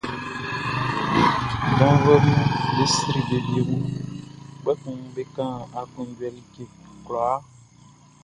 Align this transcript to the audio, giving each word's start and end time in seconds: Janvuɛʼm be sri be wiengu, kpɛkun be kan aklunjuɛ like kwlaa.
Janvuɛʼm 1.77 2.25
be 2.75 2.83
sri 2.95 3.19
be 3.29 3.37
wiengu, 3.45 3.77
kpɛkun 4.61 4.99
be 5.13 5.23
kan 5.35 5.53
aklunjuɛ 5.79 6.29
like 6.35 6.65
kwlaa. 7.05 7.37